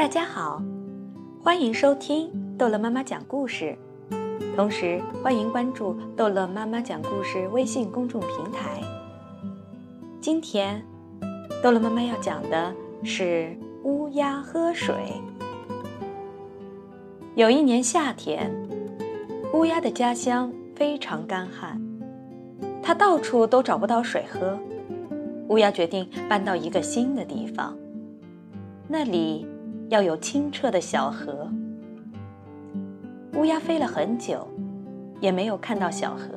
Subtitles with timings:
[0.00, 0.62] 大家好，
[1.42, 3.76] 欢迎收听逗乐妈妈讲故事，
[4.56, 8.80] 同时欢迎关注逗乐妈妈讲故事微信公众平台。
[10.18, 10.82] 今天，
[11.62, 12.74] 逗乐妈妈要讲的
[13.04, 13.54] 是
[13.84, 14.94] 乌鸦喝水。
[17.34, 18.50] 有一年夏天，
[19.52, 21.78] 乌鸦的家乡非常干旱，
[22.82, 24.58] 它到处都找不到水喝。
[25.48, 27.76] 乌鸦决定搬到一个新的地方，
[28.88, 29.46] 那里
[29.90, 31.50] 要有清澈的小河。
[33.34, 34.46] 乌鸦飞了很久，
[35.20, 36.28] 也没有看到小河。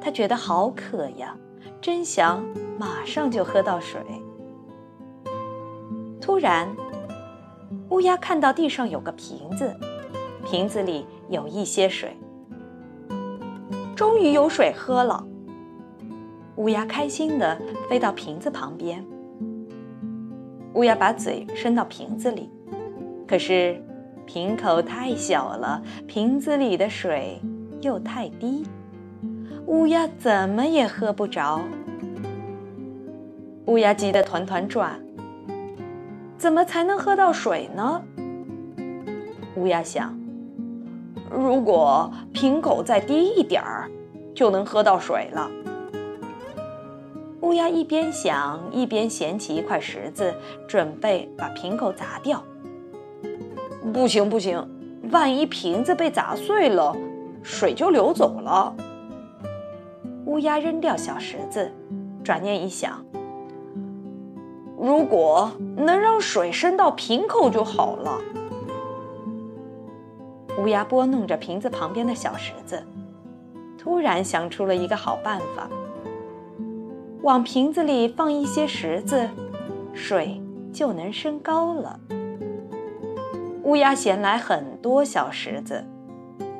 [0.00, 1.36] 它觉得好渴呀，
[1.80, 2.44] 真想
[2.76, 4.00] 马上就喝到水。
[6.20, 6.68] 突然，
[7.90, 9.72] 乌鸦看到地上有个瓶子，
[10.44, 12.16] 瓶子里有一些水。
[13.94, 15.24] 终于有水喝了。
[16.56, 17.56] 乌鸦开心地
[17.88, 19.04] 飞到瓶子旁边。
[20.78, 22.48] 乌鸦把嘴伸到瓶子里，
[23.26, 23.82] 可是
[24.24, 27.40] 瓶口太小了，瓶子里的水
[27.80, 28.64] 又太低，
[29.66, 31.60] 乌鸦怎么也喝不着。
[33.66, 35.00] 乌鸦急得团团转，
[36.38, 38.00] 怎么才能喝到水呢？
[39.56, 40.16] 乌鸦想，
[41.28, 43.90] 如果瓶口再低一点儿，
[44.32, 45.50] 就能喝到水了。
[47.48, 50.34] 乌鸦一边想，一边捡起一块石子，
[50.66, 52.44] 准备把瓶口砸掉。
[53.90, 54.68] 不行不行，
[55.10, 56.94] 万一瓶子被砸碎了，
[57.42, 58.76] 水就流走了。
[60.26, 61.72] 乌鸦扔掉小石子，
[62.22, 63.02] 转念一想，
[64.78, 68.18] 如果能让水渗到瓶口就好了。
[70.58, 72.84] 乌鸦拨弄着瓶子旁边的小石子，
[73.78, 75.66] 突然想出了一个好办法。
[77.22, 79.28] 往瓶子里放一些石子，
[79.92, 80.40] 水
[80.72, 81.98] 就能升高了。
[83.64, 85.84] 乌鸦衔来很多小石子，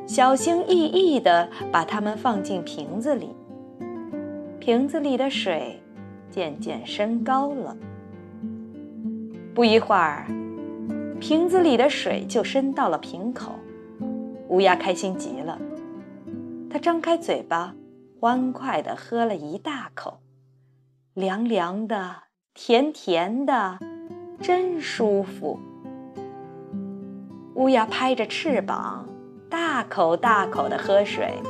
[0.07, 3.35] 小心翼翼地把它们放进瓶子里。
[4.59, 5.81] 瓶子里的水
[6.29, 7.77] 渐渐升高了。
[9.55, 10.27] 不一会儿，
[11.21, 13.53] 瓶子里的水就升到了瓶口。
[14.49, 15.59] 乌鸦开心极了，
[16.69, 17.75] 它张开嘴巴，
[18.19, 20.19] 欢快地喝了一大口。
[21.19, 22.15] 凉凉的，
[22.55, 23.81] 甜甜的，
[24.41, 25.59] 真舒服。
[27.57, 29.05] 乌鸦拍着翅膀，
[29.51, 31.43] 大口大口地喝水。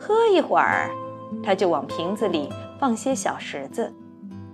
[0.00, 0.88] 喝一会儿，
[1.42, 2.48] 它就往瓶子里
[2.80, 3.92] 放些小石子，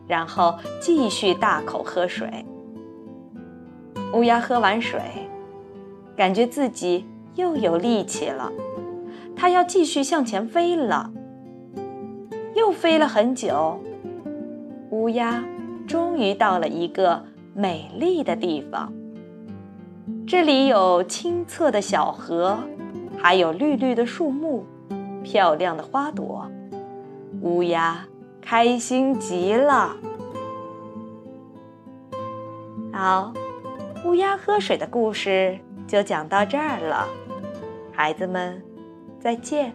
[0.09, 2.45] 然后继续大口喝水。
[4.15, 5.01] 乌鸦喝完水，
[6.17, 7.07] 感觉自己
[7.37, 8.51] 又有力气了，
[9.37, 11.13] 它要继续向前飞了。
[12.57, 13.79] 又飞了很久。
[14.91, 15.45] 乌鸦
[15.87, 18.93] 终于到了一个美丽的地方。
[20.27, 22.59] 这里有清澈的小河，
[23.19, 24.65] 还有绿绿的树木，
[25.23, 26.51] 漂亮的花朵。
[27.43, 28.07] 乌鸦
[28.41, 29.97] 开心极了。
[32.93, 33.33] 好，
[34.05, 37.07] 乌鸦喝水的故事就讲到这儿了，
[37.93, 38.63] 孩子们，
[39.21, 39.73] 再见。